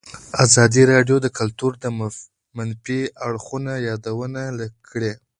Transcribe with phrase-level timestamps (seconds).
[0.45, 1.85] ازادي راډیو د کلتور د
[2.57, 4.41] منفي اړخونو یادونه
[4.89, 5.11] کړې.